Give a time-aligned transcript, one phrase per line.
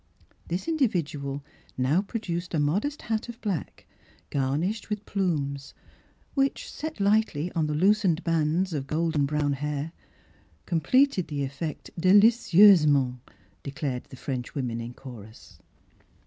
[0.47, 1.45] This individual
[1.77, 3.85] now produced a modest hat of black,
[4.31, 5.75] garnished with plumes,
[6.33, 9.91] which, set lightly on the loosened bands of golden brown hair,
[10.65, 13.19] completed the effect ^'deUcieusementr'
[13.61, 15.59] declared the French women in chorus.